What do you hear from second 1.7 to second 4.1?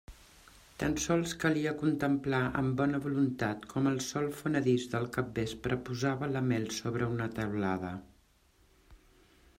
contemplar amb bona voluntat com el